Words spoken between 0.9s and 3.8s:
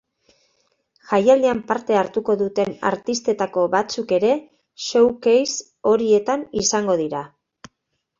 Jaialdian parte hartuko duten artistetako